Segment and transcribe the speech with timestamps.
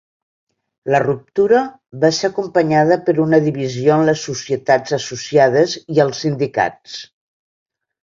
[0.95, 1.59] La ruptura
[2.05, 7.01] va ser acompanyada per una divisió en les societats associades i els sindicats.